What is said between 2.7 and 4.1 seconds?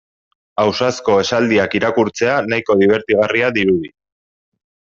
dibertigarria dirudi.